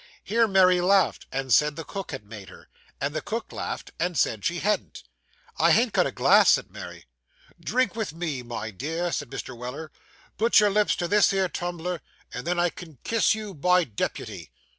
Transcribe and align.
Here 0.23 0.47
Mary 0.47 0.81
laughed, 0.81 1.27
and 1.31 1.53
said 1.53 1.75
the 1.75 1.83
cook 1.83 2.09
had 2.09 2.25
made 2.25 2.49
her; 2.49 2.69
and 2.99 3.13
the 3.13 3.21
cook 3.21 3.51
laughed, 3.51 3.91
and 3.99 4.17
said 4.17 4.43
she 4.43 4.57
hadn't. 4.57 5.03
'I 5.59 5.73
ha'n't 5.73 5.93
got 5.93 6.07
a 6.07 6.11
glass,' 6.11 6.49
said 6.49 6.71
Mary. 6.71 7.05
'Drink 7.59 7.95
with 7.95 8.11
me, 8.11 8.41
my 8.41 8.71
dear,' 8.71 9.11
said 9.11 9.29
Mr. 9.29 9.55
Weller. 9.55 9.91
'Put 10.39 10.59
your 10.59 10.71
lips 10.71 10.95
to 10.95 11.07
this 11.07 11.29
here 11.29 11.47
tumbler, 11.47 12.01
and 12.33 12.47
then 12.47 12.57
I 12.59 12.71
can 12.71 12.97
kiss 13.03 13.35
you 13.35 13.53
by 13.53 13.83
deputy. 13.83 14.51